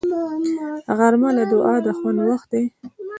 [0.97, 2.63] غرمه د دعا د خوند وخت دی